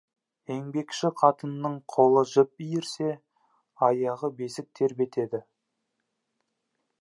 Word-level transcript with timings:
Еңбекші 0.51 1.09
қатынның 1.19 1.75
қолы 1.95 2.23
жіп 2.31 2.63
иірсе, 2.69 3.11
аяғы 3.89 4.31
бесік 4.41 4.73
тербетеді. 4.81 5.43